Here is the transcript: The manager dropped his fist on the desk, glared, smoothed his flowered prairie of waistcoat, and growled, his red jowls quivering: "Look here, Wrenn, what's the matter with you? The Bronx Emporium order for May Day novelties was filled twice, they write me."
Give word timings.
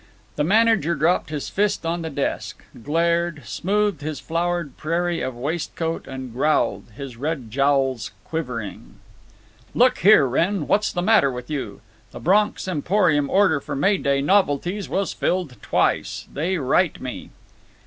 The 0.35 0.43
manager 0.43 0.95
dropped 0.95 1.29
his 1.29 1.47
fist 1.47 1.85
on 1.85 2.01
the 2.01 2.09
desk, 2.09 2.63
glared, 2.83 3.43
smoothed 3.45 4.01
his 4.01 4.19
flowered 4.19 4.75
prairie 4.75 5.21
of 5.21 5.35
waistcoat, 5.35 6.07
and 6.07 6.33
growled, 6.33 6.85
his 6.97 7.17
red 7.17 7.51
jowls 7.51 8.09
quivering: 8.23 8.95
"Look 9.75 9.99
here, 9.99 10.25
Wrenn, 10.25 10.65
what's 10.65 10.91
the 10.91 11.03
matter 11.03 11.29
with 11.31 11.51
you? 11.51 11.81
The 12.13 12.19
Bronx 12.19 12.67
Emporium 12.67 13.29
order 13.29 13.59
for 13.59 13.75
May 13.75 13.97
Day 13.99 14.21
novelties 14.21 14.89
was 14.89 15.13
filled 15.13 15.57
twice, 15.61 16.27
they 16.33 16.57
write 16.57 16.99
me." 16.99 17.29